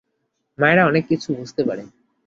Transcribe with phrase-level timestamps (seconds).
[0.57, 1.83] মায়েরা অনেক কিছু বুঝতে পারে।